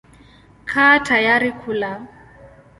Kaa 0.71 0.95
tayari 1.07 1.51
kula. 1.61 1.91